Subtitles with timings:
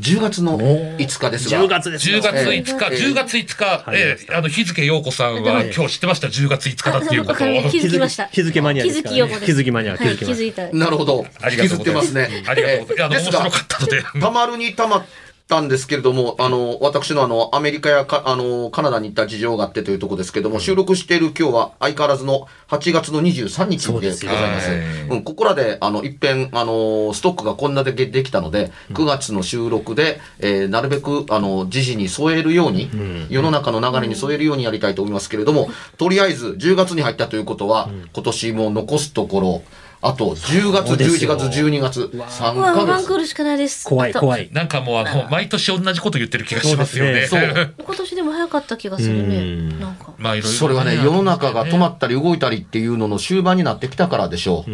[0.00, 1.62] 10月の5日ですが。
[1.62, 2.98] 10月です10よ月5日、ええ。
[2.98, 7.70] 10月5日、はいええあの、日付陽子さんはええ今日知ってました、10月5日だっていうことを。
[7.70, 8.26] 気づきました。
[8.32, 9.20] 日付マニアですから、ね。
[9.20, 9.52] 気づきよこです。
[9.54, 10.34] 気づきマニア、気はい、づきマニア。
[10.34, 10.76] 気づいた。
[10.76, 11.26] なるほど。
[11.40, 12.06] ありがとうございます。
[12.06, 12.44] 引きずってますね。
[12.46, 12.94] ありがとうございます。
[12.94, 14.02] いやあの、面ですが白かったので。
[14.20, 15.04] たまるにたまっ
[15.46, 24.20] たんですけれども、あの、私のあの、アメリカやか、あの、カナダに行った事情があってというところですけれども、収録している今日は相変わらずの8月の23日でございます。
[24.20, 32.90] そうですようん、ここらで、あの、一遍、あの、ストックがこんなだけできたので、9月の収録で、えーなるべく、あの、時事に添えるように、
[33.28, 39.62] 世の中の流れに添えるようにやりたいと思いますけれども、とりあえず10月に入ったということは、今年も残すところ、
[40.06, 43.04] あと10月、そうです11よ月、12月、3うわ、ワヶ月。
[43.04, 43.86] ンクールしかないです。
[43.88, 44.50] 怖い、怖い。
[44.52, 47.26] なんかもうあの、毎年同じこと言ってる気がしますよね。
[47.26, 49.38] そう今年でも早かった気がするうね。
[49.40, 50.12] んなんか。
[50.18, 54.70] まあいろいろ、それはね、世の中が止まっったり動いたりっていうのの終盤になってきたからでしょう。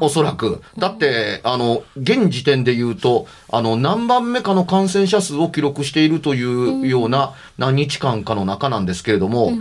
[0.00, 0.62] おそらく。
[0.78, 6.44] だって、あの、現時点で言うと、あの、何番目かの感染者数を記録しているとい
[6.82, 9.52] うような何日間かの中なんですけれども、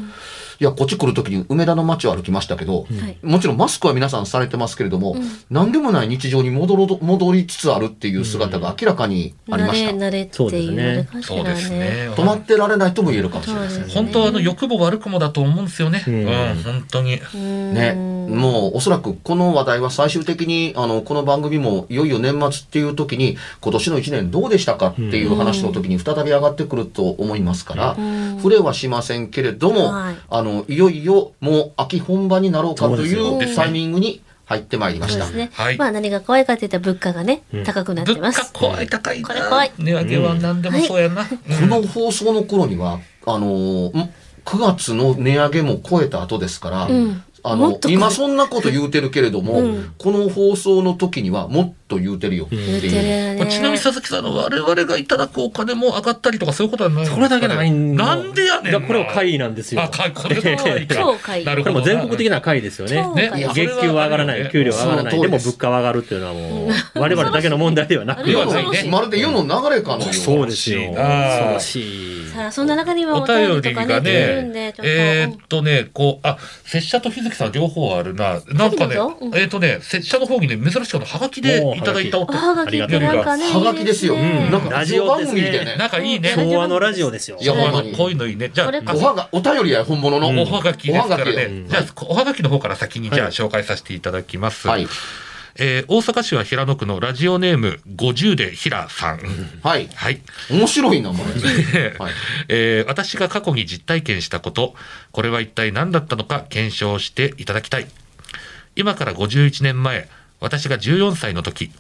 [0.64, 5.18] いや、こっち来るときに梅田の街を歩きましたけど、はいもちろんマスクは皆さんされてますけれども、
[5.50, 9.92] 何でもない日常に戻ろ戻りつつあるっていう姿が明らかにありました。
[9.92, 11.80] 慣れ、慣れっていうのでかしらそうですね。
[11.80, 12.10] ね。
[12.16, 13.86] 止まってられないとも言えるかもしれないですね。
[13.90, 16.02] 本当はあの欲も悪くもだと思うんですよね。
[16.08, 17.20] ううんん、本当に。
[17.34, 17.94] ね、
[18.30, 27.96] もうおそらくこの話題は最終的にあのこの番組もいよいよ年末っていう時に今年の1年どうでしたかっていう話の時に再び上がってくると思いますから、
[28.38, 35.30] 触れはしませんけれども、はいあのいよいよもう秋本番になろうかといそううタイミングに入ってまいりました。
[35.30, 35.50] ね。
[35.54, 38.54] はいまあ何が怖いかって言ったら物価がね、うん高くなって物価ます。
[38.54, 39.28] 怖い高いな。
[39.28, 41.26] これ怖い値上げは何でもそうやな。
[41.26, 44.10] この放送の頃には、あのーん
[44.46, 52.82] 9月の値上げも超えた後ですから、んあの今そんなこと言うてるけれども、うんこの放送の時にはもっと言うてるよっていう。
[52.82, 53.48] るよね。
[53.50, 57.28] ちなみに佐々木さんの我々がいただくお金も上がったりとかそういうことはないんですかね？
[57.28, 59.82] これだけないんなんでやねんこれを会なんですよ。
[59.82, 60.96] あ、会、これが会か。
[60.96, 61.82] 超会なるほどな。
[61.82, 63.04] これも全国的な会ですよね。
[63.04, 68.24] 超ね会月給は上がらない、給料は上がらない、でも物価は上がるっていうのはもう、我々だけの問題ではなく
[68.90, 70.94] まるで世の流れかのようなそうですよ。
[70.94, 72.28] 恐ろしい。
[72.30, 74.64] さあ、そんな中にはおお便便りがりとかね。
[74.84, 78.42] えーっとね、こう、あ、拙者と日月さん両方あるな。
[78.48, 78.96] なんかね
[79.34, 84.16] えーっとね、拙者の方にね、珍しくはがきでいただいたおおはがきってなんかね、はがきですよ。
[84.16, 85.76] いいねなんかラジオですね番組みたいね。
[85.78, 86.34] なんかいいね。
[86.36, 87.38] 昭和のラジオですよ。
[87.40, 88.50] いやほんまにこういうのいいね。
[88.54, 90.28] じゃあ、おはが、お便りや本物の。
[90.42, 91.66] おはがきですからおはがきよね。
[91.68, 94.68] じゃあ、おはがきの方から先にじゃあはい紹介させていただきます。
[94.68, 94.88] はい。
[95.56, 99.20] えー大阪市は平野区のラジオネーム50で平さん。
[99.62, 99.88] はい。
[99.94, 100.22] はい。
[100.50, 101.24] 面白いな、これ。
[102.00, 102.14] はい。
[102.50, 104.74] えー私が過去に実体験したこと、
[105.12, 107.88] これは一体何だったのか検証していただきたい。
[108.76, 110.08] 今から51年前、
[110.44, 111.72] 私が14歳の時、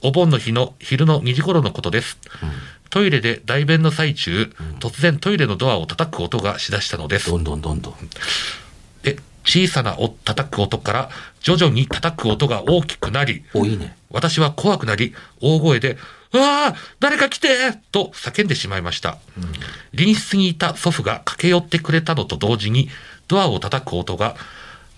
[0.00, 2.16] お盆の日の昼の2時頃のことです。
[2.88, 4.50] トイレで大便の最中、
[4.80, 7.38] 突然トイレのドアを叩く音がしだしたのですど。
[7.38, 7.94] んどんどんどん。
[9.02, 11.10] で、小さなお叩く音から
[11.42, 13.94] 徐々に叩く音が大きくなり、お、いいね。
[14.10, 15.98] 私は怖くなり、大声で、
[16.32, 17.48] うわあ誰か来て
[17.92, 19.18] と叫んでしまいました。
[19.90, 22.88] 隣室にいた祖父が駆け寄ってくれたのと同時に、
[23.28, 24.34] ドアを叩く音が、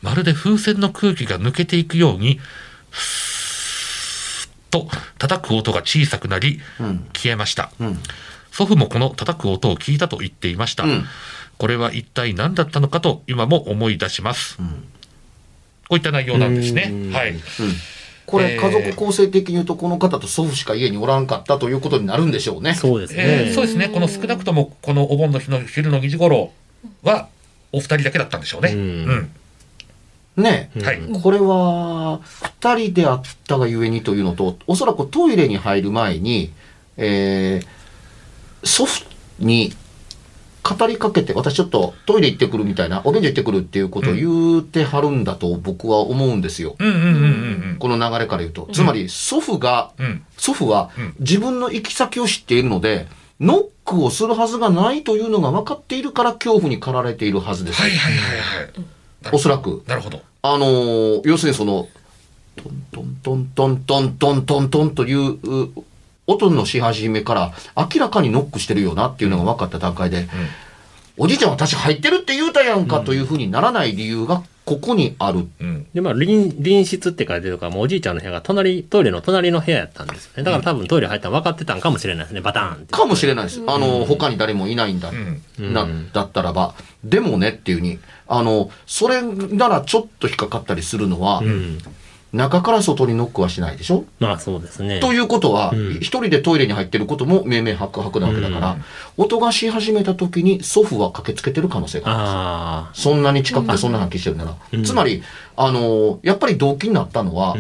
[0.01, 2.39] まるで風船の空気が抜けていくように、
[4.71, 4.89] と
[5.19, 7.07] 叩く音が小さくなり、うん。
[7.13, 7.71] 消えました。
[7.81, 7.99] うん。
[8.51, 10.85] 祖父もこの叩く音を聞いたと言っていました。
[10.85, 11.05] うん
[11.57, 14.57] これは一体何だったのかと今も思い出します。
[14.57, 14.65] こ
[15.93, 17.13] ういった内容なんですねうん。
[17.13, 17.31] はい。
[17.31, 17.41] うん
[18.27, 22.75] これ、えー家族構成的に言うと、この方と祖父しか家におらんかったということになるんでしょうね。
[22.75, 23.23] そうですね。
[23.49, 23.89] えーそうですね。
[23.89, 26.51] この少なくともこのお盆の日の昼の2時頃
[27.03, 27.29] は
[27.71, 28.73] お二人だけだったんでしょうね。
[28.73, 29.31] うんうん。
[30.37, 31.01] ねうんはい。
[31.23, 32.21] これは、
[32.61, 36.53] 二人であったがゆえにというのと、おそらくトイレに入る前に、
[36.97, 37.67] えー
[38.67, 39.05] 祖父
[39.39, 39.75] に
[40.63, 46.75] 語りかけて、私ちょっとトイレ行ってくるみたいな、お便所行ってくるっていうことを言うてはるんだと僕は思うんですよ。
[47.79, 48.71] この流れから言うと。
[48.73, 50.07] つまり、祖父が、うん。
[50.07, 50.23] うん。
[50.39, 53.07] 祖父はうん自分の行き先を知っているので、
[53.41, 57.83] ノックをするはずがないというのが分かっているから恐怖に駆られているはずです。
[57.83, 58.85] はいはいはいはい。
[59.33, 59.83] おそらく。
[59.87, 60.23] なるほど。
[60.43, 61.89] あのー要するにその、
[62.57, 65.85] トントントントントントントントンというう
[66.27, 70.27] 音のし始めから明らかにノックしてるよなっていうのが分かった段階で、
[71.17, 75.47] おじいちゃん私入ってるって言うたやんかというふうにならない理由がここにある。
[75.61, 75.87] うん。
[75.93, 80.43] で、まあ、隣、隣室って書いてるから、もうおじいちゃんの部屋が隣、トイレの隣の部屋やったんですよね。
[80.43, 82.41] だから多分トイレ入ったの分かってたんかもしれないですね。
[82.41, 82.87] バターンって。
[82.95, 83.61] かもしれないです。
[83.67, 85.11] あの、他に誰もいないんだ。
[85.11, 85.43] うん。
[85.59, 86.75] うんな、だったらば。
[87.05, 91.79] でもねっていうに、あの、それならちょっと引っかかったりするのは、うん。
[92.33, 94.07] 中から外にノックはしないでしょ？
[94.19, 94.99] まあそうですね。
[94.99, 98.77] ということは、うん一人でトイレに入ってることも明々白々なわけだから、
[99.17, 102.21] 音がし始めた時に祖父は駆けつけてる可能性がある。
[102.89, 104.57] あそんなに近くてそんな発揮してるなら。
[104.73, 105.23] うんつまり、
[105.57, 107.55] あの、やっぱり動機になったのは、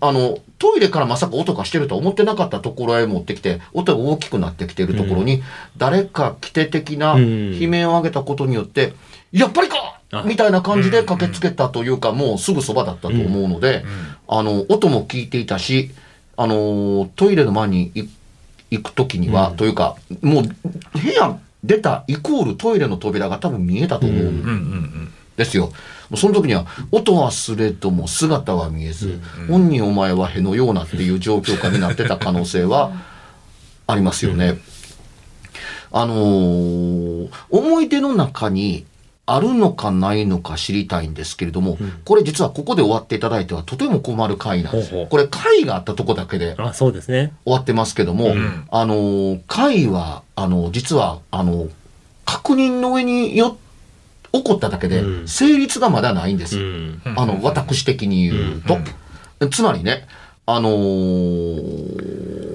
[0.00, 0.12] あ。
[0.12, 5.42] の、トイレからまさか音がしてるとは思ってなかったところへ持ってきて、音が大きくなってきているところに、
[5.76, 8.94] 誰か来て的なうん悲鳴を上げたことによって、
[9.30, 13.84] やっぱりかあみたいな感じで駆けつけたというか、もうすぐそばだったと思うので、
[14.28, 15.90] あの、音も聞いていたし、
[16.36, 18.04] あの、トイレの前にい
[18.70, 20.52] 行くときには、というか、もう、部
[21.14, 24.24] 屋出たイコールトイレの扉が多分見えたと思う。
[24.24, 25.66] うんですよ。
[25.66, 25.72] も
[26.12, 32.92] うその時には、音はすれども姿は見えず、本人お前はへのようなっていう状況下になってた可能性は
[33.86, 34.58] ありますよね。
[35.92, 38.84] あのー思い出の中に
[39.28, 47.32] あるのかないのか知りたいんですけれども、これ実はここで終わっていただいてはとても困る回なんですほうほうこれ回があったとこだけであ、そうですね。
[47.44, 51.68] 終わってますけども、んあのー、会は、あの、実は、あの、
[52.24, 53.58] 確認の上によ、
[54.32, 56.58] 起こっただけでう、ん成立がまだないんです。
[56.58, 57.02] うん。
[57.04, 57.20] うん。
[57.20, 59.48] あの、私的に言うと。
[59.48, 60.06] つまりね、
[60.46, 62.45] あのー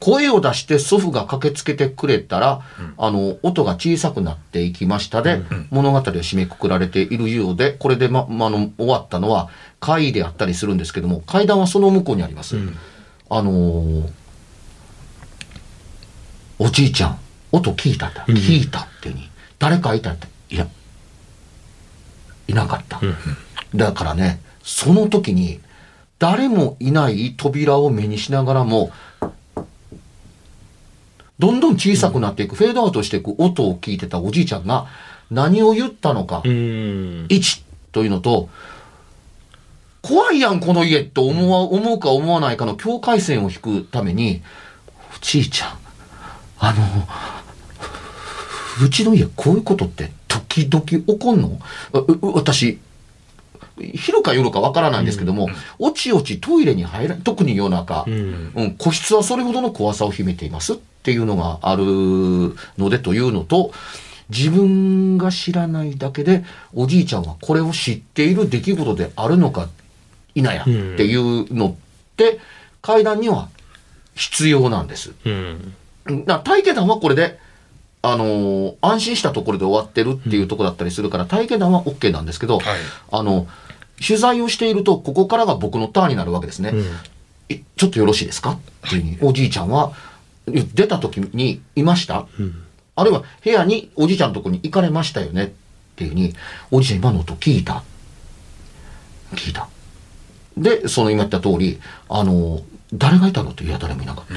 [0.00, 2.60] 声を出して祖父が駆けつけてくれたら、
[2.96, 9.48] あの、音が小さくなっていきましたで、物語は締めくくられているようで、これでま、まあの、終わったのは、
[9.80, 12.56] 階であったりするんですけども、階段はその向こうにあります。
[13.30, 14.10] あのー
[16.60, 17.18] おじいちゃん、
[17.52, 19.30] 音聞いたって、聞いたっていうに、
[19.60, 20.66] 誰かいたって、いや、
[22.48, 23.00] いなかった。
[23.74, 25.60] だからね、その時に、
[26.18, 28.90] 誰もいない扉を目にしながらも、
[31.38, 34.86] どんどん小さくなっていく、フェードアウトしていく音を聞いてたおじいちゃんが、
[35.30, 36.50] 何を言ったのか、うん。
[37.28, 37.62] 1
[37.92, 38.48] というのと、
[40.02, 44.42] 怖いやん、この家と思わ思うか思わないかの境界線を引くために、
[45.14, 45.78] おじいちゃん、
[46.58, 46.84] あの、
[48.84, 51.58] うちの家こういうことって時々起こんの？
[52.34, 52.78] 私、
[53.94, 58.52] 昼か夜かわからないんですけども、おちおちトイレに入ら特に夜中、うん。
[58.54, 61.84] うん、個室はそれほどの怖さを秘めていますっていうのがある
[62.76, 63.72] のでというのと、
[64.30, 66.44] 自分が知らないだけで、
[66.74, 69.68] おじいちゃんはこれを知っている出来事であるのか
[70.34, 70.70] 否やって
[71.04, 71.74] いうのっ
[72.16, 72.38] て、
[72.82, 73.48] 階段には
[74.14, 75.12] 必要なんです。
[75.24, 75.74] うん。
[76.26, 77.38] な体験談はこれで、
[78.02, 82.78] あのー安心したところで終わってるっていうところだったりするから、体験談は OK なんですけど、はい。
[83.10, 83.46] あの、
[84.04, 86.72] 取材をしていると、ここからが僕のターンになるわけですね。
[87.48, 88.52] えちょっとよろしいですか？
[88.52, 89.92] っていうふうに、おじいちゃんは、
[90.46, 92.26] 出た時にいました、
[92.96, 95.44] あるいは部屋におじいちゃんのとこに行かれましたよね？
[95.44, 95.50] っ
[95.96, 96.34] ていうふうに、
[96.70, 97.82] おじいちゃん今の音聞いた？
[99.32, 99.68] 聞いた。
[100.56, 102.62] で、その今言った通り、あの、
[102.92, 104.32] 誰がいたのって、いや、誰もいなかった。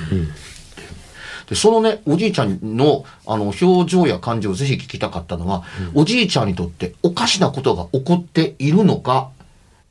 [1.48, 5.64] で、そのね、おじいちゃんの、あの、表情や感情をぜひ聞きたかったのは、
[5.96, 9.32] おじいちゃんにとっておかしなことが起こっているのか、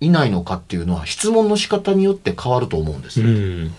[0.00, 3.20] いないのかっていうのは、質問の仕方によって変わると思うんです。
[3.20, 3.72] うん。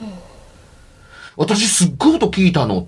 [1.35, 2.85] 私すっごいこと聞いたのっ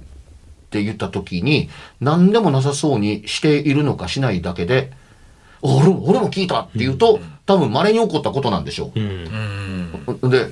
[0.70, 4.92] て言った時に、何でもなさそうにしているのかしないだけで、
[5.62, 9.00] 俺も、俺も聞いたって言うと、多分稀に起こったことなんでしょう。
[9.00, 10.04] うん。
[10.22, 10.30] うん。
[10.30, 10.52] で、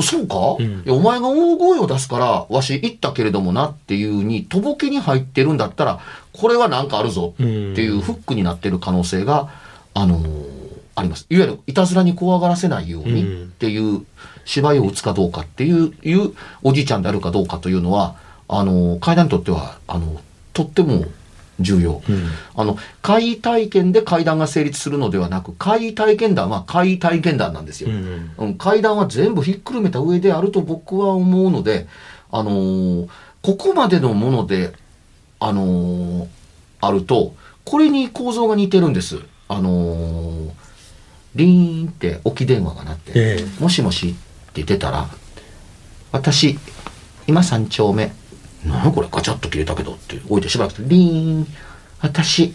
[0.00, 6.00] そうか、うんいやお前が大声を出すから、わし行ったけれどもなっていうに、とぼけに入ってるんだったら、
[6.32, 9.50] これはなんかあるぞっていうフックになってる可能性が、
[9.94, 10.61] あのー
[10.94, 11.26] あります。
[11.30, 14.04] いわゆる、いたずらに怖がらせないようにうんっていう
[14.44, 16.32] 芝居を打つかどうかっていう、いう
[16.62, 18.16] おじいちゃんであるかどうかというのは、
[18.48, 20.20] あのー階段にとっては、あの
[20.52, 21.04] とっても
[21.60, 22.02] 重要。
[22.08, 27.90] うんあの、会体験で会談が成立するのではなく、会体験談は会体験談なんですよ。
[27.90, 31.86] うんうん、階段は全部ひっくるめた上であると僕は思うので、
[32.30, 33.08] あのー
[33.42, 34.72] ここまでのもので、
[35.40, 36.26] あのー
[36.80, 37.34] あると、
[37.64, 39.20] これに構造が似てるんです。
[39.48, 40.50] あのー
[41.34, 43.62] リーンって置き電話が鳴って、ええ。
[43.62, 44.14] もしもし
[44.50, 45.08] って出たら、
[46.10, 46.58] 私、
[47.26, 48.12] 今三丁目、
[48.64, 51.46] 何やこれガチャッと切れたけどって置いてしばらくリーン、
[52.00, 52.54] 私、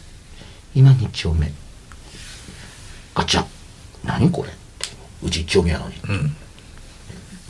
[0.76, 1.52] 今二丁目、
[3.16, 3.46] ガチャ、
[4.04, 4.50] 何これ。
[4.50, 4.58] って
[5.24, 5.96] うち一丁目やのに。
[6.08, 6.36] うん。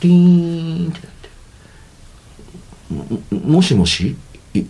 [0.00, 3.34] リーンってなって。
[3.34, 4.16] ももしもし？
[4.54, 4.64] い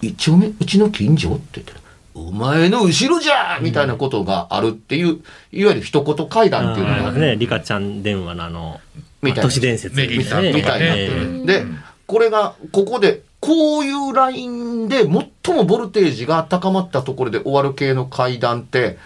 [0.00, 0.46] 一丁目？
[0.46, 1.34] うちの近所？
[1.34, 1.80] って言ったら、
[2.14, 5.20] お前の後ろじゃみたいなことがあるっていう、
[5.52, 8.80] いわゆる一言会談っていうのが、ね、リカちゃん電話のあの、
[9.20, 9.42] みたいな。
[9.42, 10.52] 都市伝説メリーさんとかね。
[10.52, 11.46] みたいにな。
[11.46, 11.66] で、
[12.06, 15.02] これが、ここで、こういうラインで
[15.44, 18.96] 最もボルテージが高まったところで終わる系の階段って、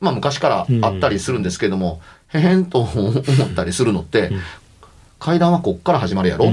[0.00, 2.00] まあ昔からあったりするんですけども、
[2.34, 3.22] へへんと思っ
[3.54, 4.32] たりするのって、
[5.20, 6.46] 階段はこっから始まるやろ？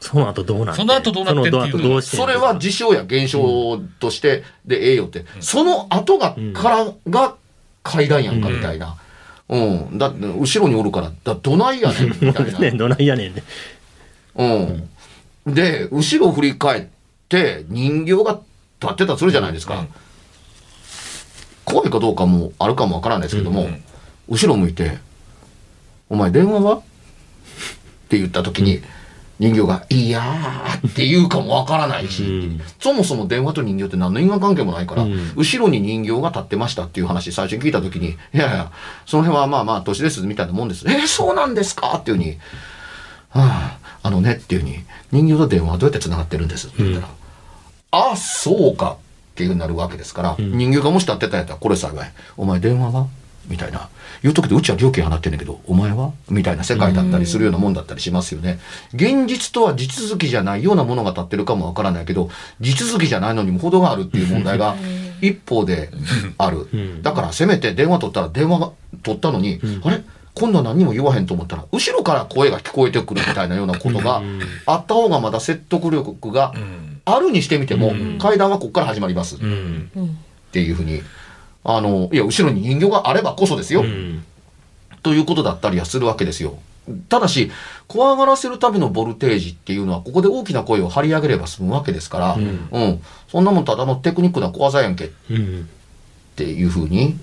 [0.00, 7.36] その後どうなってその後どうなってっていうのそれは事象や現象としてでええよって、その後が、うんからが
[7.82, 8.96] 階段やんかみたいな。
[9.48, 9.98] うん。
[9.98, 12.58] だって、後ろにおるから、だどないやねん、みたいな。
[12.60, 13.42] ね、どないやねんね。
[14.36, 15.54] うん。
[15.54, 16.86] で、後ろ振り返っ
[17.28, 18.40] て、人形が
[18.80, 19.78] 立ってたとするじゃないですか。
[19.78, 19.88] うん
[21.64, 23.84] 怖いかどうかもあるかもわからないですけども、うん
[24.30, 24.98] 後ろ向いて、
[26.08, 26.76] お前電話は？
[26.76, 26.80] っ
[28.08, 28.80] て言った時に、
[29.38, 32.60] 人形が、いやーって言うかもわからないし、うん。
[32.80, 35.32] そもそも電話と人形って何の因果関係もないから、うん。
[35.36, 38.72] 後ろに人形が立ってましたっていう話最初に聞いた時に、いやいや、
[39.06, 40.84] その辺はまあまあ年ですみたいなもんです。
[40.88, 42.38] えーそうなんですかっていうふうに、
[43.30, 44.80] はあ、あのねっていうふうに、
[45.12, 46.66] 人形と電話はどうやって繋がってるんです？
[46.66, 50.58] って言ったら、あ、そうかっていうふうになるわけですから、ん。
[50.58, 53.06] 人形がもし立ってたんやったら、これ幸い、お前電話は？
[53.48, 53.88] みたいな。
[54.22, 56.12] 言うときでうちは料金払ってんねんけど、お前は？
[56.28, 58.58] みたいな世界だったりするようなもんだったりしますよね。
[58.94, 64.76] 現実とは地続きじゃないようなものが立ってるかもわからないけど、地続きじゃないのにも程があるっていう問題が
[65.20, 65.90] 一方で
[66.36, 66.66] ある。
[66.76, 67.02] ん。
[67.02, 70.02] だからせめて電話取ったら電話が取ったのに、あれ？
[70.34, 74.22] 今度は何にも言わへんと思ったら、後ろから声が聞こえてくるみたいなようなことが
[74.66, 77.00] あった方がまだ説得力がうん。
[77.04, 78.18] あるにしてみても、うん。
[78.18, 79.36] 階段はここから始まります。
[79.36, 79.38] っ
[80.52, 81.00] ていうふうに、
[81.70, 83.82] あの、いや、後ろに人形があればこそですよ。
[83.82, 84.24] うん。
[85.02, 86.58] ということだったりはするわけですよ。
[87.10, 87.50] ただし、
[87.86, 95.68] 怖がらせるためのボルテージっていうのは、ここで大きな声を張り上げれば済むわけですから、ううんん、そんなもんただのテクニックな小技やんけっうん。
[96.36, 97.18] ていうふうに、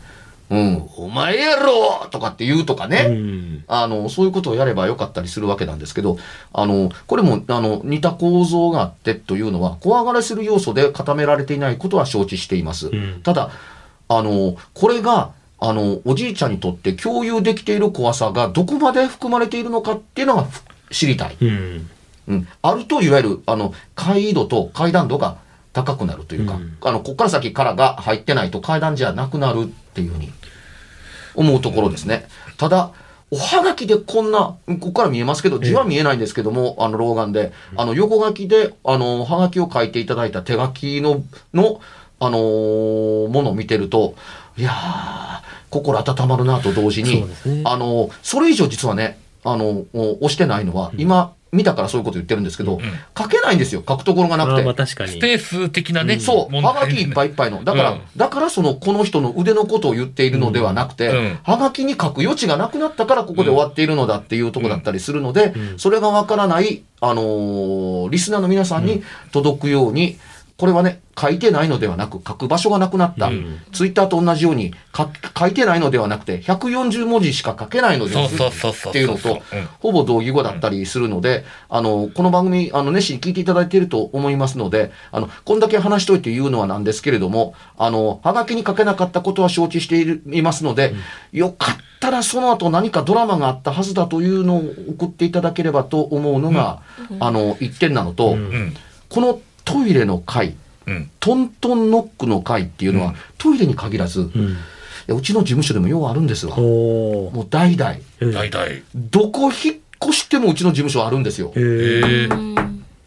[0.52, 3.64] うん、お前やろとかって言うとかね、うん。
[3.68, 6.18] あの、そういうことをやればよかったりするわけなんですけど、
[6.54, 12.90] あの、これも、あの、似た構造があってというのは、怖がらせる要素で固められていないことは承知しています。
[12.90, 13.50] んただ、
[14.08, 21.38] あの、これが、あの、おじいちゃんにとって共有できている怖さがどこまで含まれているのかっていうのがふ知りたい。
[21.42, 21.90] うん。
[22.28, 22.48] うん。
[22.62, 25.38] あると、いわゆる、あの、階度と階段度が
[25.74, 30.32] 高くなるというか、うんあの、こっから先からが入ってないと階段じゃなくなるっていうふうに
[31.36, 32.28] 思うところですね。
[32.58, 32.92] ただ、
[33.32, 41.82] おはがきでこんな、ここから見えますけど、字は見えないんですけども、あの、老眼で、あの、横書きで、あの、はがきを書いていただいた手書きの、の、
[42.20, 44.16] あのーものを見てると、
[44.58, 52.80] いやー、心温まるなと同時に、ねあの、それ以上実はね、あの、押してないのは、今、見たからそういうこと言ってるんですけど、
[53.18, 54.74] 書けないんですよ、書くところがなくてあーまあ。
[54.74, 55.12] 確かに。
[55.12, 56.20] スペース的なね。
[56.20, 57.64] そう、はがきいっぱいいっぱいの。
[57.64, 70.18] だから、うんだからその、この人の腕のことを言っているのではなくて、うんはがきに書く余地がなくなったからここで終わっているのだっていうところだったりするので、うんそれがわからない、あのーリスナーの皆さんに届くように、
[70.58, 73.28] これはね、書いてないのではなく、書く場所がなくなった。
[73.28, 73.60] うん。
[73.74, 78.18] ツイッターと同じように書、書いてないのではなくて、140文字しか書けないのです
[78.88, 79.42] っていうのとうん、
[79.80, 90.96] ほぼ同義語だったりするので、あの、この番組、あの、熱心に聞いていただいていると思いますので、あの、こんだけ話しといて言うのはなんですけれども、あの、はがきに書けなかったことは承知しているいますので、
[91.34, 96.82] よかったらその後何かドラマがあったはずだというのを送っていただければと思うのが、
[97.20, 98.38] あの、一点なのと、うん。
[98.38, 98.74] うん。
[99.10, 100.56] このトイレの回、
[100.88, 101.10] うん。
[101.20, 104.56] トントンノックの回っていうのは、うんトイレに限らず、うん。
[105.08, 106.56] やうちの事務所でもようあるんですわ。
[106.58, 107.96] もう代々。
[108.22, 108.84] え大体。
[108.96, 111.50] どこ引っ越してもうちの事務所あるんですよ。
[111.50, 111.60] って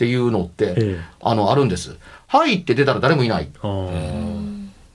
[0.07, 1.97] いうのって、えあの、あるんです。
[2.27, 3.49] はいって出たら誰もいないっ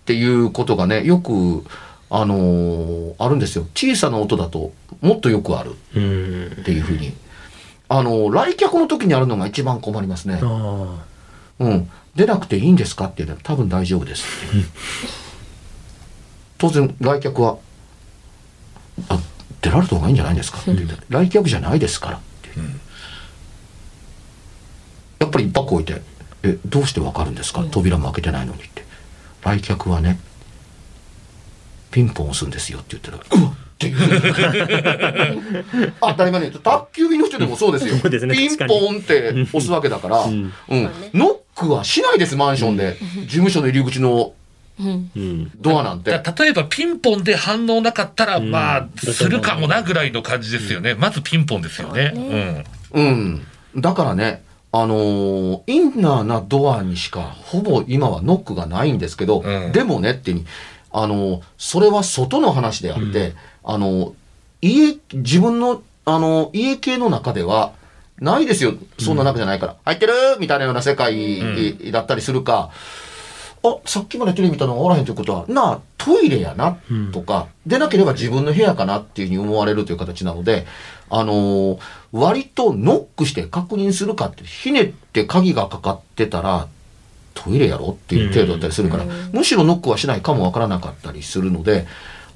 [0.05, 1.65] ていうことがね、よく、
[2.10, 3.65] あのーあるんですよ。
[3.74, 6.48] 小さな音だともっとよくあるうん。
[6.62, 7.13] っていうふうに。
[7.89, 10.39] あの来客の時にあるのが一番困りますね。
[10.41, 11.03] あ
[11.60, 11.89] うん。
[12.15, 14.55] 出なくていいんですかって言ったら多分大丈夫ですって。
[16.57, 17.57] 当然来客は、
[19.10, 19.19] あ、
[19.62, 22.50] 出られた方がいいんじゃないですかって言って、来客じゃないですからって。
[25.19, 26.01] やっぱり一泊置いて、
[26.43, 27.63] え、どうしてわかるんですか？
[27.72, 28.83] 扉も開けてないのにって。
[29.43, 30.19] 来客はね、
[31.91, 35.93] ピンポン押すんですよって言ったら、うわっっていう。
[36.01, 37.95] 当たり前に言うと、宅急便の人でもそうですよ。
[37.95, 38.01] ね
[38.36, 40.53] ピンポンって押すわけだから、うん。
[41.13, 42.98] ノックはしないです、マンションで。
[43.22, 44.34] 事務所の入り口の
[44.79, 45.12] うん。
[45.15, 45.51] うん。
[45.62, 46.12] ドアなんて。
[46.12, 50.96] 例えばピンポンで反応なかったら、うんまあ、するかもなぐらいの感じですよね。
[50.96, 52.63] まずピンポンですよね。
[52.93, 53.46] うん。
[53.75, 60.46] だからね、あのーインナーなドアにしかほぼ今はノックがないんですけど、うんでもねってに、
[60.91, 64.13] あのーそれは外の話であって、あのー
[64.62, 67.74] 家、自分の、あのー家系の中では、
[68.20, 68.74] ないですよ。
[69.00, 69.75] そんな中じゃないから。
[69.86, 70.13] 入ってる？
[70.39, 72.72] みたいなような世界だったりするか、
[73.63, 76.77] あ、さっきまでテレビ見たのがおらへんということは、なあ、トイレやな、
[77.12, 80.65] とか、でなければ自分の部屋かなっていうふうに思われるという形なので、
[81.10, 81.79] あのー
[82.12, 86.67] 割とノックして確認するかって、ひねって鍵がかかってたら、
[87.34, 91.88] トイレやろっていう程度だったりするから、むしろノックはしないかもわからなかったりするので、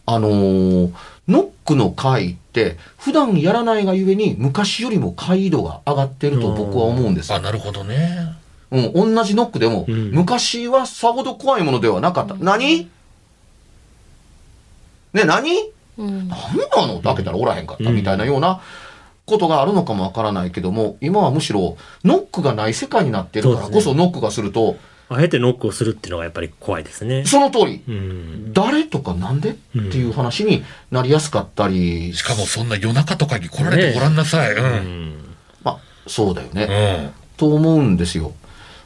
[0.08, 0.92] あのー
[1.28, 8.36] ノックの回って、普段やらないがゆえに、昔よりも回移度が上がってると僕は思うんですあ、なるほどね。
[8.72, 10.12] うん、同じノックでも、うん。
[10.12, 12.36] 昔はさほど怖いものではなかった。
[12.36, 12.90] 何？
[15.14, 15.72] ね、何？
[15.98, 16.28] うん。
[16.28, 16.96] 何なの？
[16.96, 17.92] って開けたらおらへんかった。
[17.92, 18.62] みたいなような
[19.26, 24.78] ことがあるのかもわからないけども、今はむしろノックがない世界になってるからこそノックがすると、
[25.10, 27.26] あえてノックをするっていうのがやっぱり怖いですね。
[27.26, 28.54] その通り、うん。
[28.54, 29.52] 誰とかなんで？
[29.52, 34.54] っていう話になりやすかったり、しかもそんな夜中とかに来られてごらんなさい。
[34.54, 34.62] う。
[34.62, 35.36] うんん。
[35.64, 36.68] まあ、そうだよね。
[36.70, 37.12] うん。
[37.38, 38.34] と思うんですよ。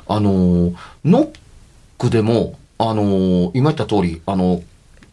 [0.08, 1.30] あのーノッ
[1.98, 4.62] クでも、あのー今言った通り、あの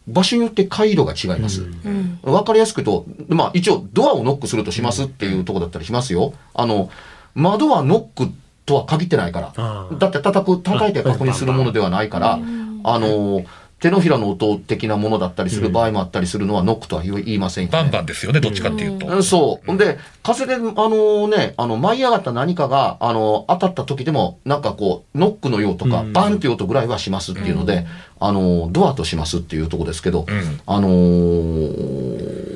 [0.06, 1.62] 場所によって回路が違います。
[1.62, 2.18] うん。
[2.22, 6.34] わかりやすく言うと、まあ一応ドアをノックするとしますっていうとこだったりしますよ。
[6.54, 6.90] あの、
[7.34, 8.32] 窓はノック
[8.68, 9.88] とは限ってないから。
[9.98, 12.38] だって叩く、叩いて確認するものではないから、
[12.84, 13.42] あの、
[13.80, 17.72] 手のひらの音的なものだったりする場合もあったりするのはノックとは言いませんよ、ね。
[17.72, 19.06] バンバンですよね、どっちかっていうと。
[19.06, 19.66] うんそう。
[19.66, 27.86] ほんで、風で、あのね、あの、舞い上がった何かが、あの、当たった時でも、なんかこう、ノックのようとか、うんバンっていう音ぐらいはしますっていうので、
[28.18, 30.60] あの、ドアとしますっていうとこですけど、うん。
[30.66, 32.48] あのー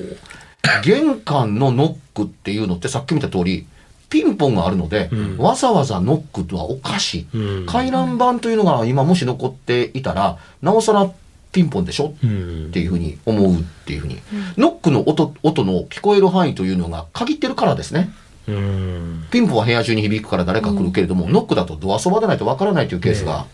[0.85, 3.67] 玄関のノックっていうのってさっき見た通り、
[4.13, 7.27] ピンポンがあるので、うんわざわざノックはおかしい。
[7.35, 7.67] うん。
[7.67, 11.11] 回覧板というのが今もし残っていたら、なおさら
[11.51, 12.13] ピンポンでしょ？
[12.23, 14.19] うんっていうふうに思うっていうふうに、
[14.59, 18.11] ノックの音音の聞こえる範囲というのが限ってるからですね。
[18.49, 19.25] うん。
[19.31, 23.47] ピンポンは部屋中に響くから誰か来るけれども、ノックだとドアそばでないとわからないというケースが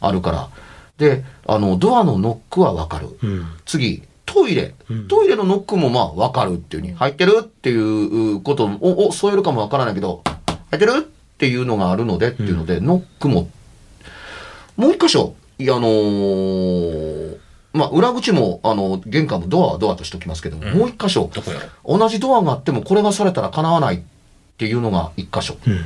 [0.00, 0.48] あるから。
[0.96, 3.08] で、あの、ドアのノックはわかる。
[3.22, 3.46] うん。
[3.66, 5.08] 次、トイレうん。
[5.08, 10.22] トイレのノックもまあわかるっていうに、入ってるっていうことをを添えるかもわからないけど、
[10.70, 11.02] 入ってるっ
[11.38, 13.48] ていうのがあるのでっていうので、ノックも、
[14.76, 17.36] もう一箇所、いや、あのー
[17.72, 21.30] まあ、裏口も、あの、玄関もドアはドアとしておきますけども、うんもう一箇所、
[21.84, 24.00] 同じドアがあってもこれがされたら叶わないっ
[24.58, 25.56] ていうのが一箇所。
[25.66, 25.84] うん。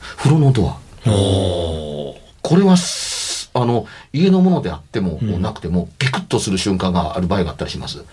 [0.00, 0.76] 風呂のドア。
[2.42, 3.21] これはす、
[3.54, 8.04] あの、家のものであっても、うんなくても、ピクッとする瞬間がある場合があったりします。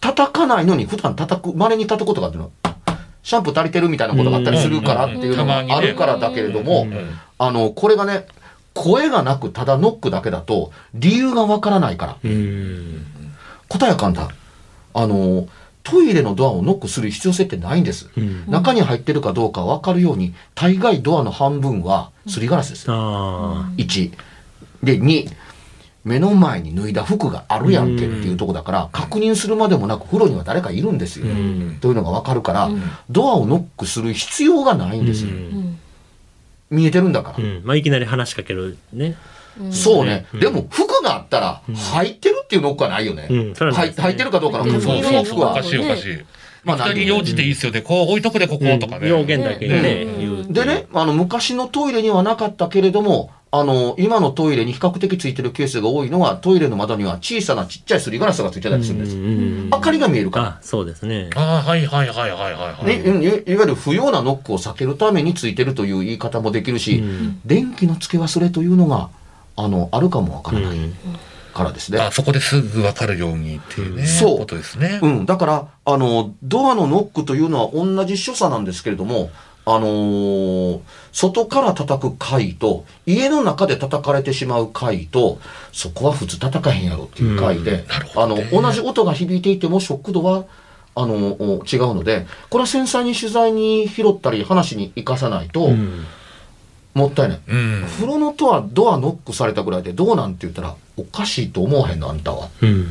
[0.00, 2.50] 叩かないのに、普段叩く、稀に叩くことがあるの。
[3.22, 6.88] シャンプー足りてるみたいなことがあったりするからっていうのがあるからだけれども
[7.38, 8.26] あの、これがね、
[8.74, 12.16] 声がなくただノックだけだと、理由がわからないから。
[12.24, 13.06] うん。
[13.68, 14.28] 答えは簡単。
[14.94, 15.46] あの、
[15.82, 18.10] トイレのドアをノックする必要性ってないんです。
[18.16, 18.44] うん。
[18.48, 22.86] 中に入ってるかどうかわかるように、大概ドアの半分はすりガラスです。
[22.88, 24.12] あ1。
[24.82, 25.28] で、2。
[26.04, 31.26] 目の前に脱いだ服があるやんけっていうとこだから、確認するまでもなく風呂には誰かいるんですよ。
[31.26, 32.70] んというのがわかるから、
[33.08, 35.30] ドアをノックする必要がないんですよ。
[35.30, 35.78] うん
[36.72, 37.44] 見えてるんだから。
[37.44, 37.60] うん。
[37.64, 39.14] まあ、いきなり話しかけるね。
[39.70, 40.24] そうね。
[40.32, 41.60] うんでも、服があったら、
[41.92, 43.26] 入ってるっていうノックはないよね。
[43.28, 45.62] うんそれはないてるかどうかの確そう認そうそう、のノックはおか。
[45.62, 46.18] しいおかしい。
[46.64, 47.82] まあ適当に用事でいいっすよね。
[47.82, 49.08] こう置いとくで、こことかね。
[49.10, 50.06] 要件だけでね。
[50.48, 59.14] でね、あの、昔のトイレにはなかったけれども、あの、今のトイレに比較的ついてるケースが多いのは、トイレの窓には小さなちっちゃいすりガラスがついてたりするんです。
[59.14, 60.46] うん明かりが見えるから。
[60.46, 61.28] あ、そうですね。
[61.36, 62.86] ああ、はいはいはいはいはいはい。
[62.86, 69.10] ね、うんいいわゆる不要なノックを避けるためについてるという言い方もできるし、うん電気の付け忘れというのが、
[69.56, 70.94] あの、あるかもわからないうん
[71.52, 72.00] からですね。
[72.00, 74.98] あそこですぐ分かるようにっていうね、そうことですね。
[75.02, 79.30] うん、だから、あの、ドアのノックというのは同じ所作なんですけれども、
[79.64, 80.80] あのー
[81.12, 85.38] 外から叩く回と、家の中で叩かれてしまう回と、
[85.70, 87.84] そこは普通叩かへんやろっていう回で、
[88.16, 90.44] あの、同じ音が響いていても、ショック度は、
[90.94, 96.06] あの、お違うので、これは繊細に取材に拾ったり、話に生かさないと、うん
[96.94, 97.40] もったいない。
[97.48, 97.84] うん。
[97.86, 102.50] 風呂のドア、ドアノックされたぐらいで、どうなんて言ったら、おかしいと思わへんの、あんたは。
[102.60, 102.86] うん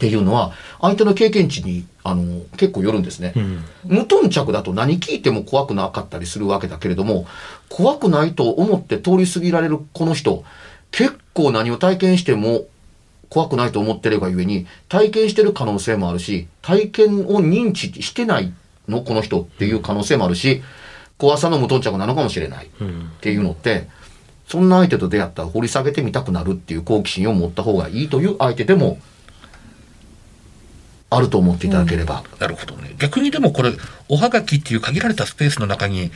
[0.00, 3.34] っていうのは、相手の経験値に、あの、結構よるんですね。
[3.36, 7.26] うん無頓着だと何聞いても怖くなかったりするわけだけれども、
[7.68, 10.42] 怖くないと思って通り過ぎられるこの人、
[10.90, 12.62] 結構何を体験しても
[13.28, 18.54] 怖くないと思ってればゆえに、体験してる可能性もあるし、体験を認知してない
[18.88, 20.62] のこの人っていう可能性もあるし、
[21.18, 23.86] 怖さの無頓着なのかもしれないっうんていうのって、
[24.48, 28.98] そんな相手と出会ったら掘り下げてみたくなるっていう好奇心を持った方がいいという相手でも、
[31.10, 32.22] あると思っていただければ。
[32.38, 32.94] なるほどね。
[32.98, 33.72] 逆にでもこれ、
[34.08, 36.10] おはがきっていう限られたスペースの中に、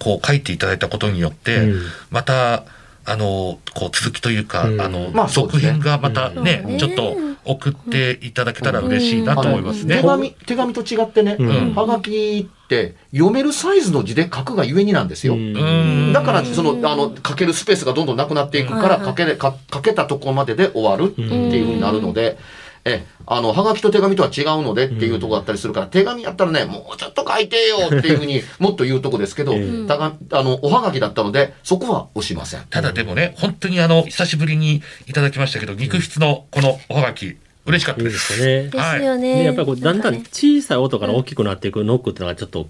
[0.00, 1.82] こう書いていただいたことによって、うん。
[2.10, 2.64] また、
[3.06, 4.80] あの、こう続きというか、うん。
[4.80, 6.78] あの、まあ続編がまたね、うん。
[6.78, 9.96] ちょっと送っていただけたら嬉しいなと思いますね。
[9.96, 11.74] 手紙、手紙と違ってね、うん。
[11.74, 15.34] はがきって読めるサイズの字で書くがゆえになんですよ。
[15.34, 16.12] うん。
[16.12, 21.26] だから、その、あの、書けるスペースがどんどんなくなっていくから、うん書け書けたところまでで終わるってい
[21.62, 22.38] うふうになるので、
[22.86, 29.86] え、あの、はがきと手紙とは違うのでっていうところだったりするから、手紙やったらね、もうちょっと書いてよっていうふうにもっと言うとこですけど、うん。
[29.86, 32.62] たがあの、おはがきだったので、そこは押しません。
[32.68, 38.12] ただでもね、本当にあの、久しぶりにいただきましたけど、肉質のこのおはがき、嬉しかったいいで。
[38.12, 38.64] ですすね。
[38.64, 39.36] ですよね。
[39.36, 42.68] でやっぱりこうだんだん小さい音から大きくなっていくノックっていうのがちょっと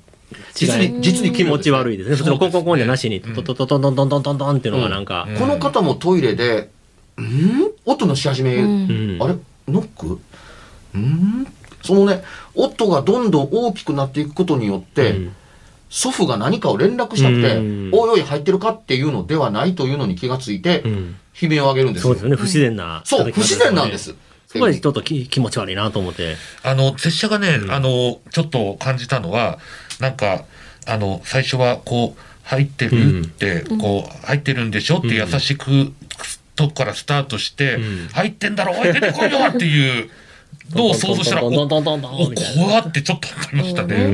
[0.54, 2.16] 実に、実に気持ち悪いですね。
[2.16, 3.34] 普通のコンコンコンじゃなしに、うん。
[3.34, 5.36] トトトトントントントントントンっていうのがなんか、うん。
[5.36, 6.70] この方もトイレで、
[7.20, 7.72] ん？
[7.84, 9.16] 音のし始め、うん。
[9.16, 9.22] うん。
[9.22, 9.34] あれ？
[9.68, 10.20] ノック？
[10.98, 11.46] ん？
[11.82, 12.22] そのね、
[12.54, 15.32] 音がどんどん大きくなっていくことによって、うん
[15.90, 22.08] 祖父が何かを連絡したくて、うんおいおい入ってるかっていうのではないというのに気がついて、うん悲鳴を上げるんですよ。
[22.08, 22.36] そうですよね。
[22.36, 23.02] 不自然な。
[23.04, 23.98] そう、不自然なんで。
[23.98, 24.14] す。
[24.48, 26.36] そこでちょっとき気持ち悪いなと思って。
[26.62, 29.58] あの、拙者がね、うんあの、ちょっと感じたのは、
[30.00, 30.44] なんか、
[30.86, 35.92] あの、最初はこう、入ってるって、こう、入ってるんでしょって優しく、
[36.56, 40.10] とこからスタートして、うん入ってんだろ、おい、出てこいよっていう
[40.72, 41.50] のを想像したら、お。
[41.50, 43.96] 怖ってちょっと思いましたね。
[43.96, 44.08] う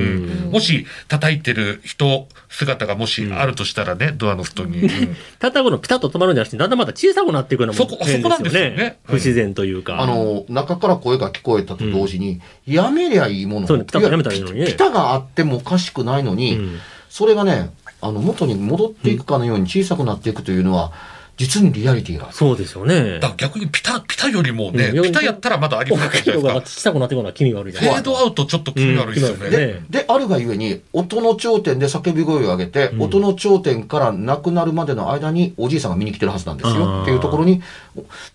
[0.49, 4.81] んもし、叩いてる人、姿がもしあるとしたらね、ドアの外に。
[4.81, 10.01] うん叩くのピタッと止まるんじゃなくて、だんだんまた小さくなっていくのもそこ変そこなんですよね不自然というか。
[10.01, 13.67] あの、中から声が聞こえたと同時に、やめりゃいいもの。
[13.67, 20.93] そうねピタッとやめたらいいのにねピタがあってもおかしくないのに、うんそれがね、あの、元に戻っていくかのように小さくなっていくというのは、
[21.41, 22.31] 実にリアリティが。
[22.33, 23.21] そうですよねだ。
[23.21, 26.55] から逆にピタ、ピタよりもね、うんピタやったらまだありそうな大きいの感じじゃないですか。
[26.55, 28.11] が小さくなって気味悪いじゃフないですか。
[28.11, 29.47] ェードアウトちょっと気味悪いですよね。
[29.47, 37.01] うん気味悪いねで、あるがゆえに、音の頂点で叫び声を上げて、うん音の頂点からなくなるまでの間におじいさんが見に来てるはずなんですよ。
[37.03, 37.63] っていうところに、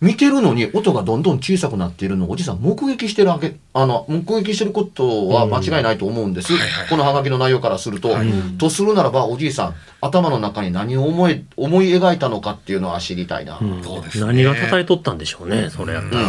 [0.02, 6.54] 見てるのに音がどんどん小さくなっているのをおじいさん目撃してるわけ、あの、目撃してることは間違いないと思うんです。
[6.54, 8.10] うんはいはいこのハガキの内容からすると。
[8.10, 13.58] はいとするならば、おじいさん、頭の中に何を思い、思い描いたのかっていうのは知りたいな。
[13.60, 16.27] うんね何が叩いとったんでしょうね、それやったら。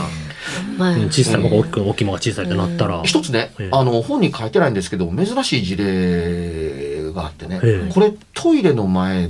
[0.78, 3.02] まあ、うん小さいのが大きく、大きいのが小さいってなったら。
[3.04, 9.28] 一つねええ、あの、本に書いてないんですけど、珍しい事例があってねええ、これトイレの前、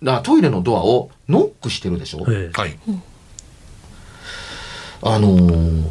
[0.00, 2.78] なトイレのドアをノックしてるでしょええはい。
[5.02, 5.90] あのー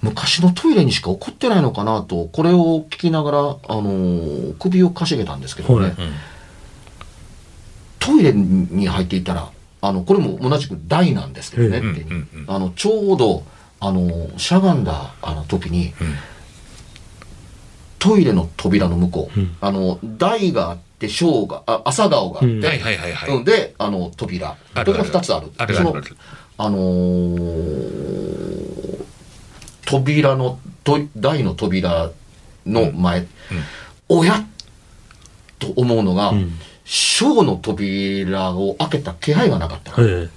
[0.00, 5.96] 昔のトイレにしか起こってないのかなと、これを聞きながら、あのー首をかしげたんですけどね、はいうん
[8.00, 12.44] トイレに入っていたら、あの、これも同じく台なんですけどね、うんってうんうん。
[12.48, 13.44] あの、ちょうど、
[13.80, 16.14] あの、しゃがんだ、あの時に、うん。
[17.98, 19.56] トイレの扉の向こう、うん。
[19.60, 22.64] あの、台があって、小が、あ朝顔があって、うん。
[22.64, 24.50] はいはいはいで、あの、扉。
[24.50, 24.92] あるある。
[24.92, 25.46] 扉二つある。
[25.74, 26.16] そのあるある。
[26.58, 28.18] あのー
[29.86, 32.10] 扉の、と台の扉
[32.66, 33.26] の前、
[34.08, 34.44] おや
[35.58, 36.58] と思うのが、うん
[36.90, 40.08] 小の扉を開けた気配がなかったから。
[40.08, 40.28] え。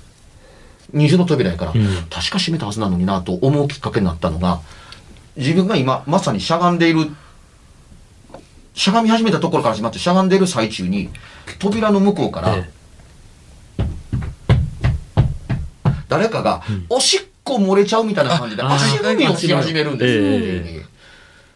[0.91, 1.85] 二重の扉やから、うん。
[2.09, 4.59] 確か閉めたはずなのになと思うきっかけになったのが、
[5.37, 7.09] 自分が今、まさにしゃがんでいる、
[8.73, 11.09] しゃがみ始めたところから始まってしゃがんでいる最中に、
[11.57, 12.69] 扉の向こうから、え
[16.09, 20.75] 誰かが、おしっこ漏れちゃうみたいな感じで、あ足踏みをし始めるんです。
[20.75, 20.83] よ、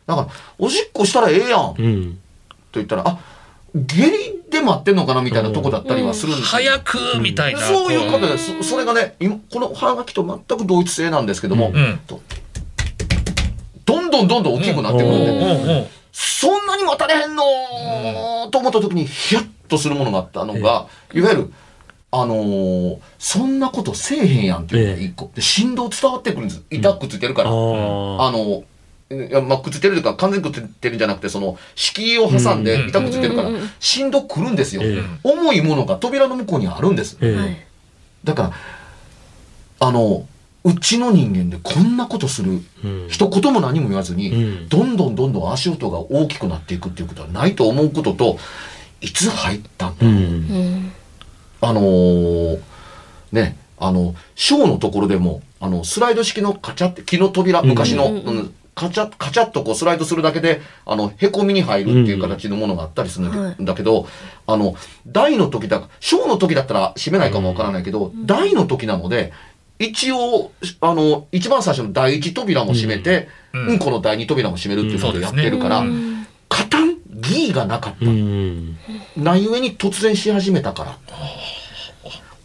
[0.08, 0.28] だから、
[0.58, 2.18] おしっこしたらええやん、とうん。
[2.76, 3.20] 言ったら、あ、
[3.76, 6.48] 下痢で待ってんのかなみたいなとこだったりはするんですよ。
[6.48, 7.60] 早くみたいな。
[7.62, 11.74] そういうことで、そそれがね、今、このハガキと全く同一性なんですけども、
[13.86, 15.90] どんどんどんどん大きくなってくるんで。
[16.12, 17.44] そんなに待たれへんの
[18.50, 21.54] と思った時にヒヤッとするものがあったのが、いわゆる、
[22.12, 25.30] あのーそんなことせえへんやんっていうのが一個。
[25.36, 26.64] で振動伝わってくるんです。
[26.70, 27.50] 痛くついてるから。
[27.50, 27.56] ああ
[28.28, 28.32] あ。
[29.12, 35.04] の、いやまあ、くっついてるというか、完全にくっついてるんじゃなくて、その、敷居を挟んで痛くついてるからうんうんうん、振動来るんですよええ。
[35.24, 37.18] 重いものが扉の向こうにあるんです。
[38.24, 38.54] だから、
[39.88, 40.26] あの、
[40.64, 42.52] うちの人間でこんなことする、
[42.84, 48.40] うん一言も何も言わずに、うんどんどんどんどん足音が大きくなっていくっていうことはないと思うことと、
[49.02, 50.16] いつ入ったんだ、うん。
[50.16, 50.92] うん。
[51.62, 52.60] あのー
[53.32, 64.08] ね、あの、ショーのところでも、あの、スライド式のカチャって、木の扉、昔の、うんカチャカチャッとこうスライドするだけで、あの、へこみに入るっていう形のものがあったりするんだけど、
[64.46, 64.76] あの、
[65.08, 69.32] 大の時だ、ショーの時だったら閉めないかもわからないけど、大の時なので、
[69.80, 75.84] 一応、あの、一番最初の第一扉も閉めて、ううんん、この第二扉も閉めるっていうことをやってるから、
[76.50, 78.06] カタン、ギーがなかった。
[78.06, 78.78] うん。
[79.18, 80.98] ない上に突然し始めたから。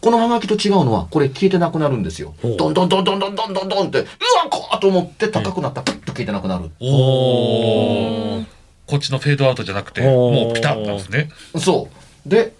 [0.01, 2.33] このハガキと違うのは、これ消えてなくなるんですよ。
[2.41, 4.07] どんどんどんどんどんどんどんどんって、うわ、
[4.49, 6.71] こわと思って高くなったら、プッと消えてなくなる。
[6.79, 8.45] おー。
[8.87, 11.29] こっちのフェードアウトじゃなくて、もうピタッなんですね。
[11.55, 11.87] そ
[12.25, 12.29] う。
[12.29, 12.53] で、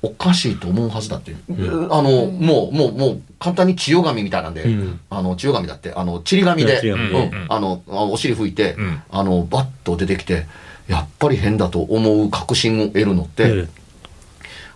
[0.00, 1.36] おかしいと思うはずだって。
[1.50, 10.46] あの、もう、もう、もう、簡単に千代紙みたいなんで、うんあの、千代紙だって、あの、ちり紙で、うんあの、あお尻拭いて、うんあの、バッと出てきて、
[10.88, 13.68] やっぱり変だと思う確信を得るのって、え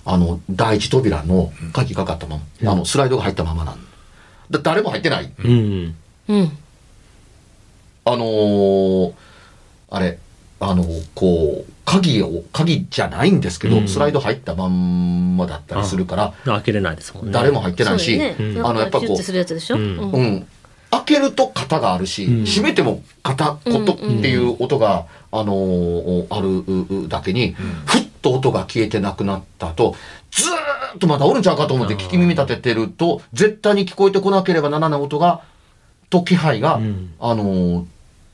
[0.08, 3.78] あの、第一扉の鍵かかったまま、うんあの、スライドが入ったままなん
[4.50, 4.60] だ。
[4.62, 5.32] 誰も入ってない。
[5.38, 5.42] え。
[5.42, 5.94] うん。
[6.28, 6.58] うん。
[8.04, 9.12] あのー
[9.90, 10.18] あれ、
[10.60, 17.32] あのこう、鍵を、鍵じゃないんですけど、うんスライド入ったまんまだったりするから、開けれないですもんね。
[17.32, 19.76] 誰も入ってないし、ねうんあの、やっぱこうキュッて、するやつでしょ？
[19.76, 20.46] うんうん。
[20.90, 27.52] 開けると型があるし、うん閉めても型、ことっていう音が、あのーあるうだけに、
[27.86, 29.94] ふっと音が消えてなくなった後、
[30.30, 35.42] ずーっとまだおるんちゃうかと思って聞き耳立ててると、絶対に聞こえてこなければならない音が、
[36.10, 37.14] と気配が、うん。
[37.20, 37.84] あのー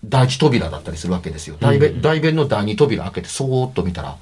[0.05, 1.57] 第一扉だったりするわけですよ。
[1.61, 4.17] 大弁、大弁の第二扉開けて、そーっと見たら、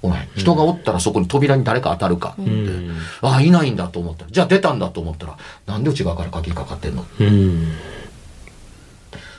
[0.00, 2.36] お前、人がおったらそこに扉に誰か当たるか。
[2.40, 2.96] って、うん。
[3.22, 4.26] ああ、いないんだと思った。
[4.26, 7.04] ら、じゃあ出たんだと思ったら、なんで内側から鍵かかってんの？
[7.18, 7.72] うん。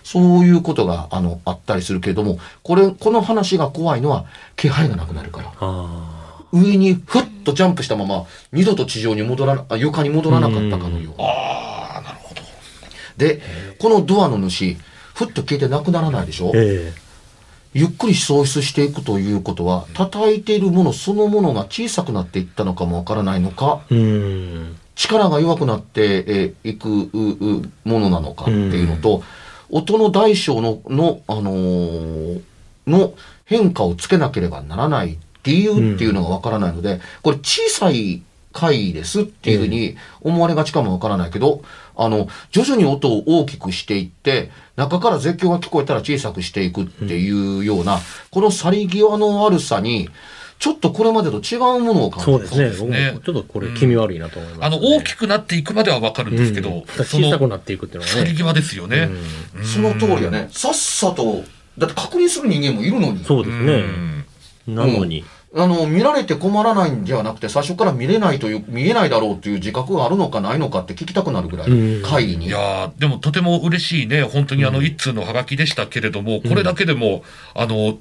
[0.05, 5.51] そういうことが、あの、あったりするけれども、これ、この話が怖いのは、気配がなくなるから。
[5.59, 11.13] あ上にふっとジャンプしたまま、二度と地上に戻らな、あ床に戻らなかったかのよう。
[11.17, 12.41] ああ、なるほど。
[13.17, 13.41] で、
[13.79, 14.77] このドアの主、
[15.15, 16.51] ふっと消えてなくならないでしょ？
[17.73, 23.81] ゆっくり喪失していくということは、叩いているものそのものが小さくなっていったのかもわからないのか。
[24.95, 26.87] 力が弱くなってえーいく
[27.83, 29.23] ものなのかっていうのと、
[29.69, 32.41] 音の大小の、の、あのー
[32.87, 33.13] の
[33.45, 41.61] 変化をつけなければならない理由っていうのがわからないので、これ小さい回ですっていうふうに思われがちかもわからないけど、
[41.95, 47.99] あの、徐々に音を大きくしていって、中から絶叫が聞こえたら小さくしていくっていうような、
[48.31, 50.09] この去り際の悪さに、
[50.57, 52.69] ちょっとこれまでと違うものを感じそうですね。
[52.71, 58.21] 僕もねちょっとこれ気味悪いなと思います、あの、大きくなっていくまではわかるんですけど、うん小さくなっていくっていうのはね。
[58.21, 59.09] 去り際ですよね。
[59.63, 60.47] その通りやね。
[60.51, 61.43] さっさと、
[61.77, 63.21] だって確認する人間もいるのに。
[63.21, 63.77] うそうですね。
[63.77, 64.25] ん。
[64.67, 65.23] なのに。
[65.57, 72.47] あの、見られて困らないんじゃなくて、最初から見れないという、見えないだろうという自覚があるのかないのかって聞きたくなるぐらい、うん会議に。
[72.47, 77.97] いやーでもとても嬉しいね、本当にあの、一通のハガキでしたけれども、これだけでも、あの、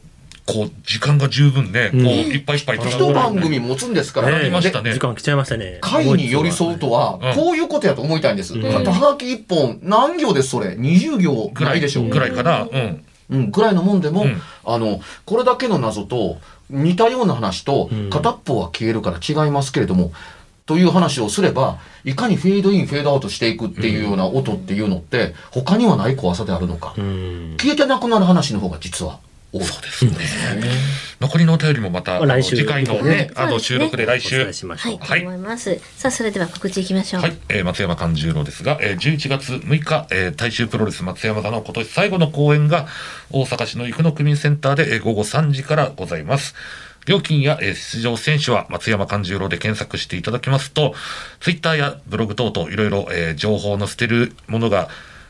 [0.47, 5.79] こう、時間が十分ね、こう、うんいっぱいいっぱい一番組持つんですから、ねりましたね時間来ちゃいましたね。
[5.81, 8.55] 会に寄り添うとはうん、こういうことやと思いたいんです。
[8.55, 12.03] うんはがき一本、何行です、それ？20行ぐらいでしょ。
[12.03, 12.69] ぐらいかな。
[12.71, 13.05] うん。
[13.31, 20.13] うん、ぐらいのもんでも、うんあの、これだけの謎と、似たような話とうん、片っぽは消えるから違いますけれども、
[20.67, 26.95] という話をすれば、いかにフェードイン、フェードアウトしていくっていうような音っていうのって、他にはない怖さであるのか。
[26.97, 27.57] うん。
[27.59, 29.19] 消えてなくなる話の方が実は。
[29.63, 30.15] そうですね。
[31.21, 34.45] 残りのお便りもまた、あの来週次回のね、あの、収録で来お週。
[34.45, 35.81] はい、と思います。
[35.97, 37.23] さあ、それでは告知いきましょう。
[37.23, 42.89] はい、えー松山勘十郎ですが、えー11月6日、えー大衆プロレス松山座の今年最後の公演が
[43.31, 46.55] 大阪市の生野区民センターで、えー午後3時からございます。
[47.07, 50.95] 料金やえー出場選手は松山勘十郎で検索していただきますと、
[51.41, 54.89] ツイッターやブログ等々いろいろえー情報を載せてるものが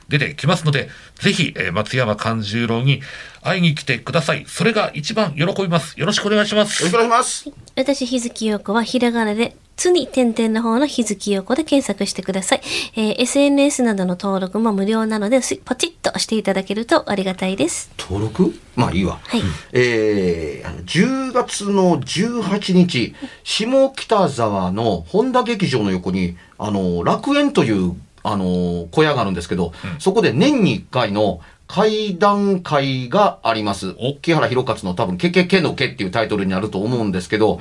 [0.09, 3.01] 出てきますので、ぜひ、えー松山勘十郎に
[3.43, 4.45] 会いに来てください。
[4.47, 5.99] それが一番喜びます。
[5.99, 7.07] よろしくお願いしますよろしく。
[7.07, 7.51] お願いします。
[7.77, 12.61] 私、日月陽子はひらがなで、つに点々の方の日月陽子で検索してください。
[12.97, 17.91] えー SNS などの登録も無料なので、すポチッと押していただけるとありがたいです。
[17.99, 18.55] 登録？
[18.77, 19.19] まあいいわ。
[19.25, 19.43] はい。
[19.73, 33.95] えー、あの10月の18日、下北沢の本田劇場の横に、あの、楽園という、あの、小屋があるんですけど、そこで年に1回の会談会があります。
[33.99, 34.15] お。
[34.15, 37.59] 木原博勝の多分、けけけのけっていうタイトルになると思うんですけど、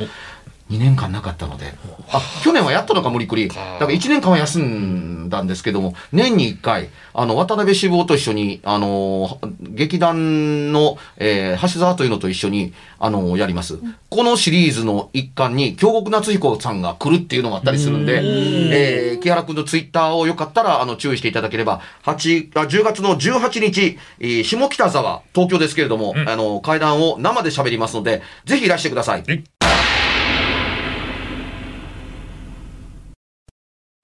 [0.73, 1.73] 2年間なかったので。
[2.12, 3.47] あ、去年はやったのか無理くり。
[3.47, 13.79] だから1年間は休んだんですけども、年に1回、あの、渡辺志望と一緒に、あの、劇団の、えー橋沢というのと一緒に、あの、やります。
[14.09, 29.23] このシリーズの一環に、京極夏彦さんが来るっていうのもあったりするんで、えー木原くんのツイッターをよかったら、あの、注意していただければ、8、あ10月の18日、えー下北沢、東京ですけれども、あの、会談を生で喋りますので、ぜひいらしてください。